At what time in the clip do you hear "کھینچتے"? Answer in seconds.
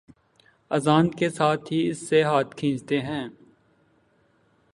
2.57-2.99